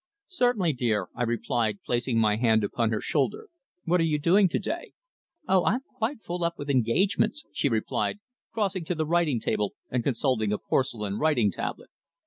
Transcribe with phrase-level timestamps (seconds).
[0.29, 3.49] "Certainly, dear," I replied, placing my hand upon her shoulder.
[3.85, 4.93] "What are you doing to day?"
[5.47, 5.63] "Oh!
[5.63, 8.17] I'm quite full up with engagements," she replied,
[8.51, 11.91] crossing to the writing table and consulting a porcelain writing tablet.